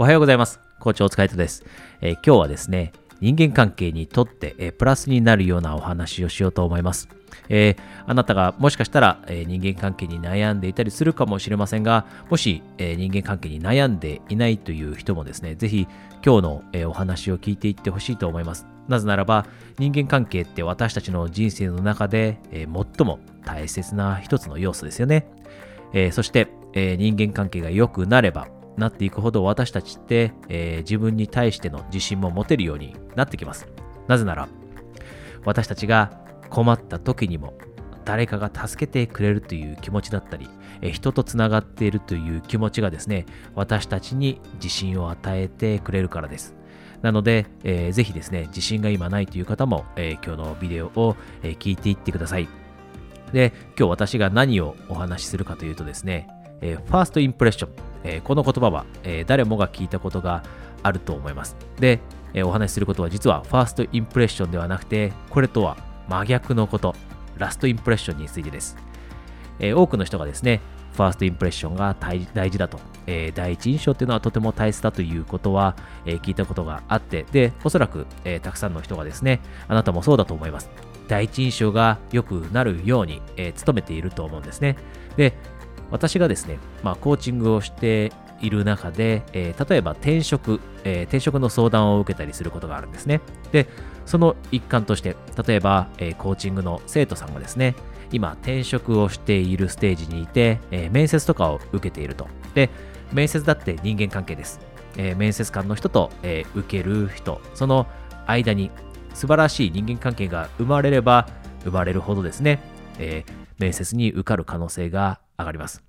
[0.00, 0.60] おはようございます。
[0.78, 1.62] 校長お疲れ様です、
[2.00, 7.10] えー、今日はですね、人間関係にとって、えー、プラスになるようなお話をしようと思います。
[7.50, 15.86] えー、あなたがもしかしたら、え人間関係に悩んでいたりするかもしれませんが、もし、え人間関係に悩んでいないという人もですね、ぜひ
[16.24, 18.66] 今日の、えお話を聞いていってほしいと思います。
[18.88, 19.44] なぜならば、
[19.78, 25.26] 人間関係って私たちの人生の中で、え最も大切な一つの要素ですよね。
[25.92, 28.48] えそして、え人間関係が良くなれば、
[28.80, 33.68] なっていくほど私たちって、えー、自分に対しての自信も持てるようになってきます。
[34.08, 34.48] なぜなら、
[35.44, 37.54] 私たちが困った時にも
[38.04, 40.48] 誰かが助けてくれるという気持ちだったり、
[40.82, 46.56] え人とつながっているという気持ちがですね、私たちに自信を与えてくれるからです。
[47.02, 52.48] なので、えー、ぜひですね、自信が今ないという方も、えー、今日のビデオを、えー、聞いていってください。
[53.32, 56.28] で、今日私が何をお話しするかというとですね、
[56.60, 60.42] えー、ファーストインプレッション、えー、この言葉は、えー、誰もが聞いたことが
[60.82, 61.56] あると思います。
[61.78, 62.00] で、
[62.32, 65.76] えお話しすることは実はファーストインプレッションではなくて、これとは
[66.08, 66.94] 真逆のこと、
[67.36, 68.76] ラストインプレッションについてです。
[69.58, 70.60] え多くの人がですね、
[70.94, 80.70] ファーストインプレッションが大事だと、え第一印象っていうのはとても大切だということは、え聞いたことがあって、で、おそらく、えたくさんの人がですね、あなたもそうだと思います。
[81.08, 84.76] 第一印象が良くなるように、え努めていると思うんですね。
[85.16, 85.34] で、
[85.90, 93.20] 私がですね、まあ、コーチングをしている中で、えー、例えば転職、えー、転職の相談を受けたりすることがあるんですね。
[93.52, 93.68] で、
[94.06, 95.16] その一環として、
[95.46, 97.74] 例えば、えー、コーチングの生徒さんがですね、
[98.12, 102.26] 今転職をしているステージにいて、え面接とかを受けていると。
[102.54, 102.68] で、
[103.12, 104.58] 面接だって人間関係です。
[104.96, 107.86] え面接官の人と、え受ける人、その
[108.26, 108.72] 間に
[109.14, 111.28] 素晴らしい人間関係が生まれれば
[111.62, 112.60] 生まれるほどですね、
[112.98, 113.24] え
[113.58, 115.82] 面接に受かる可能性が上がります。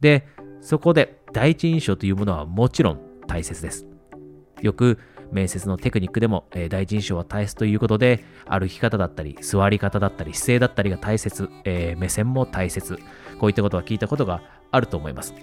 [0.00, 0.26] で、
[0.60, 3.86] そこで第一印象というものはもちろん大切です。
[4.60, 4.98] よく
[5.30, 12.98] 面接のテクニックでも、えー、第一印象は大切ということで、歩き方だったり、座り方だったり、姿勢だったりが大切、えー、目線も大切、
[13.38, 15.34] こういったことは聞いたことがあると思います。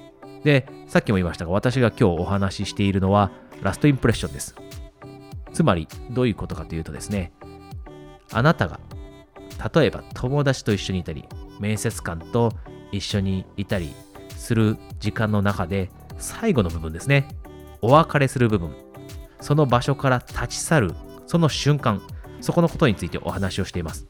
[0.43, 3.31] で、さっきも言いましたが、私が今日お話ししているのは、
[3.61, 4.55] ラストインプレッションです。
[5.53, 7.33] つまり、どういうことかというとですね、
[8.31, 8.79] あなたが、
[9.75, 11.25] 例えば友達と一緒にいたり、
[11.59, 12.53] 面接官と
[12.91, 13.93] 一緒にいたり
[14.35, 17.27] する時間の中で最後の部分ですね。
[17.81, 18.73] お別れする部分。
[19.39, 20.93] その場所から立ち去る。
[21.25, 22.01] その瞬間。
[22.41, 24.07] そこのことについてお話をしています。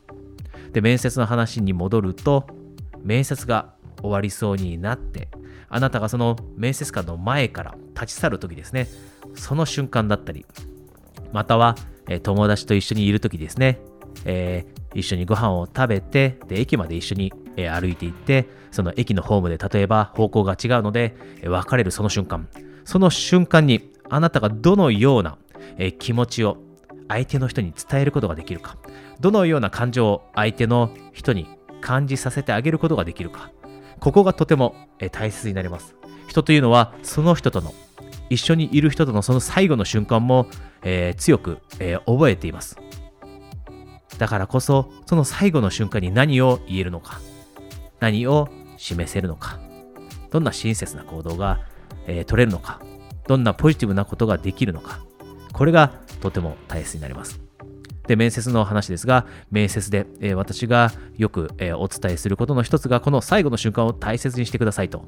[0.71, 2.47] で面接の話に戻ると
[3.03, 5.27] 面接が終わりそうになって
[5.69, 8.87] あなたがその面接官の前から立ち去る時ですね。
[9.35, 10.45] その瞬間だったり。
[11.31, 11.75] または、
[12.23, 13.79] 友達と一緒にいる時ですね、
[14.25, 22.47] えー、一緒にご飯を食べてで駅まで一緒にえ歩いていって、その駅のホームで例えば方向が違うので、え別れるその瞬間、
[22.85, 25.37] その瞬間にあなたがどのような、
[25.77, 26.57] え気持ちを
[27.07, 28.77] 相手の人に伝えることができるか、
[29.19, 31.47] どのような感情を相手の人に
[31.81, 33.51] 感じさせてあげることができるか、
[33.99, 35.95] ここがとても、え大切になります。
[36.27, 37.73] 人というのはその人との
[38.29, 40.47] 一緒にいる人とのその最後の瞬間も、
[40.83, 42.77] えー、強く、えー、覚えています。
[44.17, 47.19] だからこそ、その最後の瞬間に何を言えるのか、
[48.01, 49.59] 何を示せるのか、
[50.31, 51.61] どんな親切な行動が、
[52.07, 52.81] えー、取れるのか、
[53.27, 54.99] どんなポジティブなことができるのか、
[55.53, 57.39] これがとても大切になります。
[58.07, 65.05] で、面接の話ですが、面接で、えー、私がよく、えー、お伝えすることの一つが、この最後の瞬間を大切にしてくださいと。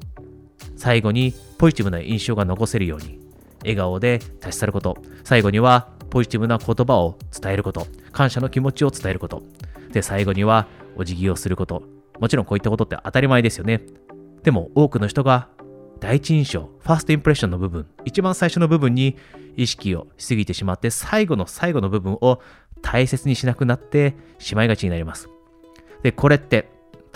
[0.76, 3.18] 最後にポジティブな印象が残せるように、
[3.62, 9.42] 笑顔で立ち去ること、最後にはポジティブな言葉を伝えること、感謝の気持ちを伝えること、
[9.92, 11.82] で、最後にはお辞儀をすること、
[12.20, 13.82] もちろんこういったことって当たり前ですよね。
[14.42, 15.48] でも多くの人が
[16.00, 19.16] 第一印象、ファーストインプレッションの部分、一番最初の部分に
[19.56, 22.40] 意識をしすぎてしまって、最後の最後の部分を
[22.82, 25.30] 大切にしなくなってしまいがちになります。
[26.02, 26.68] で、これって、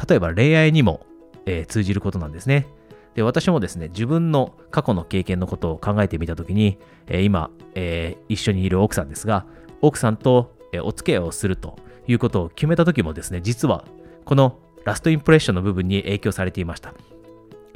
[0.09, 1.07] 例えば恋愛にも、
[1.45, 2.67] えー、通じることなんですね。
[3.15, 9.45] で、私もですね、自分の過去の経験のことを考えてみたときに、えー、今、えー、一緒にいる奥さんですが、
[9.83, 11.77] 奥さんと、えお付き合いをすると
[12.07, 13.85] いうことを決めたときもですね、実は
[14.27, 14.59] この
[14.89, 16.95] ラストインプレッションの部分に影響されていました。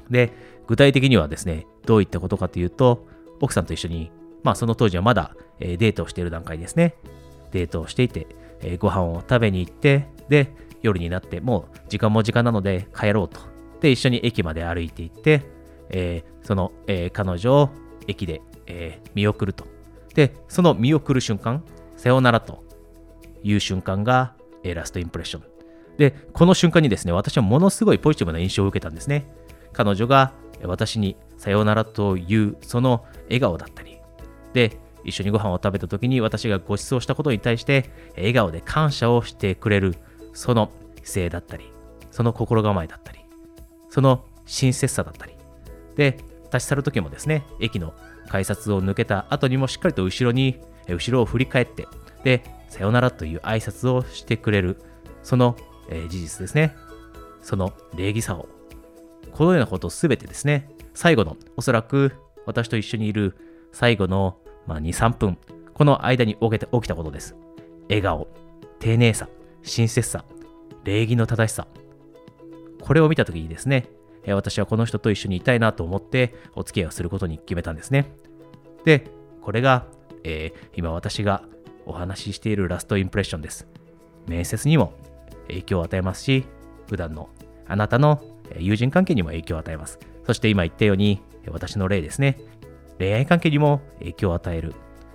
[0.08, 0.32] で、
[0.66, 3.06] 具体的にはですね、どういったことかというと、
[3.42, 4.10] 奥さんと一緒に、
[4.42, 6.94] まあその当時はまだ、えデートをしている段階ですね。
[7.50, 8.26] デートをしていて、
[8.62, 13.40] えご飯を食べに行って、で、夜になってもう時間も時間なので帰ろうと。
[13.82, 15.42] で、一緒に駅まで歩いて行って、
[15.90, 17.70] えー、その、えー、彼女を
[18.06, 19.66] 駅で、えー、見送ると。
[20.14, 21.62] で、その見送る瞬間、
[21.98, 22.64] さようならと
[23.42, 25.51] いう瞬間が、えラストインプレッション
[26.02, 29.24] で、この瞬間にですね、私はものすごいポジティブな印象を受けたんですね。
[29.72, 30.32] 彼女が
[30.64, 33.98] 私にさようならというその笑顔だったり、
[34.52, 39.94] で、一緒にご飯を食べた時に私がご馳走したことに対して笑顔で感謝をしてくれる
[40.32, 40.72] その
[41.04, 41.72] 姿勢だったり
[42.12, 43.18] その心構えだったり
[43.88, 45.34] その親切さだったり
[45.96, 47.94] で立ち去る時もですね駅の
[48.28, 51.88] 改札を抜けた後にもしっかりと後ろに後ろを振り返って
[52.22, 54.80] でさよならという挨拶をしてくれる
[55.22, 55.56] その、
[55.88, 56.74] え、事実ですね
[57.40, 58.48] その礼儀さを
[59.32, 62.12] このようなことすべてですね最後のおそらく
[62.46, 63.36] 私と一緒にいる
[63.72, 64.36] 最後の
[64.66, 65.38] まあ、2、3分、
[65.74, 67.36] この間に起き起きたことです。
[67.88, 68.28] 笑顔、
[68.78, 69.28] 丁寧さ、
[69.62, 70.24] 親切さ、
[70.84, 71.66] 礼儀の正しさ。
[72.80, 73.88] これを見たときにですね、
[74.28, 78.12] 私はこの人と一緒にいたいなと思ってお付き合いをすることに決めたんですね。
[78.84, 79.86] で、これが、
[80.22, 81.42] えー、今私が
[81.86, 83.66] お話ししているラストインプレッションです。
[84.28, 84.92] 面接にも
[85.48, 86.44] 影響を与えますし、
[86.88, 87.28] 普段の
[87.66, 88.22] あなたの
[88.58, 89.98] 友人関係にも影響を与えます。
[90.26, 92.38] そして今言ったように、私の例ですね。
[92.98, 94.74] 恋愛関係にも影響を与える。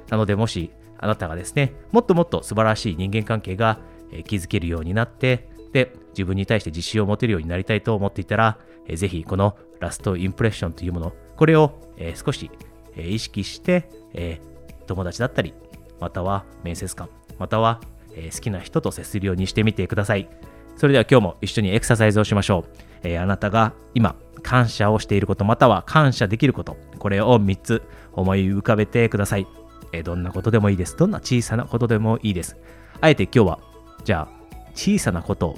[0.10, 3.80] なので、もしあなたがですね、もっともっと素晴らしい人間関係が
[4.28, 8.58] 築けるようになって、で、自分に対して自信を持てるようになりたいと思っていたら、
[8.94, 11.80] ぜひこのラストインプレッションというもの、これを
[12.16, 12.50] 少し
[12.98, 14.42] 意識して、
[14.88, 15.54] 友達だったり、
[16.00, 17.82] または面接官、または
[18.16, 20.30] え好きな人と接するようにしてみてください。
[20.76, 22.78] それでは今日も一緒にエクササイズをしましょう。
[23.04, 27.84] えー、あなたが今感謝をしていること、または感謝できること、これを3つ
[28.14, 29.48] 思い浮かべてください。
[29.92, 30.96] えー、どんなことでもいいです。
[30.98, 32.58] どんな小さなことでもいいです。
[33.02, 33.60] あえて今日は、
[34.04, 34.38] じゃあ、
[34.74, 35.56] 小さなことを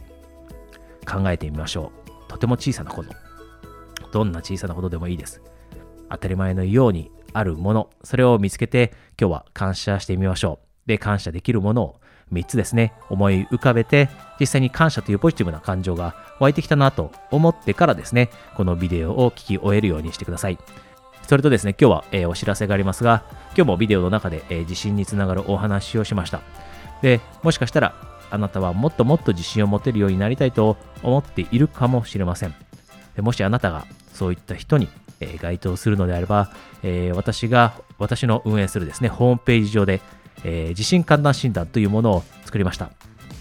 [1.05, 2.29] 考えてみましょう。
[2.29, 3.13] とても小さなこと。
[4.11, 5.41] どんな小さなことでもいいです。
[6.09, 10.87] 当たり前のようにあるもの、それを見つけて今日は感謝してみましょう。
[10.87, 11.98] で、感謝できるものを
[12.33, 14.09] 3つですね、思い浮かべて、
[14.39, 20.57] 実際に感謝というポジティブな感情が湧いてきたなと思ってからですね、このビデオを聞き終えるようにしてください。
[21.27, 23.23] それとですね、今日は、えー、お知らせがありますが、
[23.55, 26.41] 今日もビデオの中で、えー、自信につながるお話をしました。
[27.01, 27.93] で、もしかしたら、
[28.31, 32.55] あなたはもっともっと自信を持てるようになりたいと思っているかもしれません。
[33.17, 34.87] もしあなたがそういった人に、
[35.19, 36.51] えー、該当するのであれば、
[36.83, 40.01] え、私が、私の運営するですね、ホームページ上で
[40.43, 42.91] えー、地震観覧診断というものを作りました。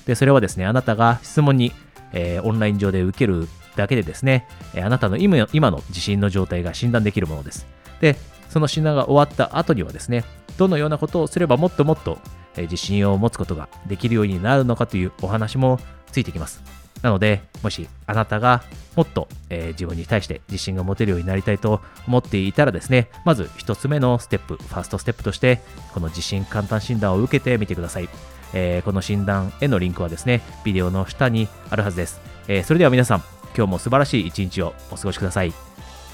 [0.07, 1.73] で、それはですね、あなたが質問に、
[2.13, 7.67] えー、オンライン上で受けるだけでですね、えあなたの今今の地震の状態が診断できるものです。
[8.01, 8.17] で、
[8.49, 10.25] その診断が終わった後にはですね、
[10.57, 12.19] どのようなことをすればもっともっと、
[12.57, 15.79] え自信を持つことができるようになるのかというお話も
[16.11, 16.63] ついてきます。
[17.03, 18.63] なので、もしあなたが
[18.97, 25.61] もっと、えー、自分に対して自信が持てるようになりたいと思っていたらですね、まず1つ目のステップ、ファーストステップとして、
[25.95, 28.09] この自信簡単診断を受けてみてください。
[28.55, 32.21] えー、この診断へのリンクはですね、ビデオの下にあるはずです。
[32.49, 33.23] えー、それでは皆さん、
[33.57, 35.53] 今日も素晴らしい一日をお過ごしください。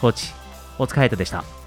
[0.01, 0.33] コーチ、
[0.79, 1.64] 大塚隼人でした。